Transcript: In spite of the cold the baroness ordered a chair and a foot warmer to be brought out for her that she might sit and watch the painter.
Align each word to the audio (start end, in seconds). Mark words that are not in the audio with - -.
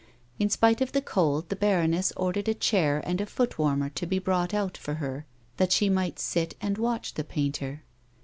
In 0.39 0.49
spite 0.49 0.81
of 0.81 0.93
the 0.93 1.01
cold 1.03 1.49
the 1.49 1.55
baroness 1.55 2.11
ordered 2.17 2.47
a 2.47 2.55
chair 2.55 3.03
and 3.05 3.21
a 3.21 3.27
foot 3.27 3.59
warmer 3.59 3.89
to 3.89 4.07
be 4.07 4.17
brought 4.17 4.51
out 4.51 4.75
for 4.75 4.95
her 4.95 5.27
that 5.57 5.71
she 5.71 5.89
might 5.91 6.17
sit 6.17 6.55
and 6.59 6.79
watch 6.79 7.13
the 7.13 7.23
painter. 7.23 7.83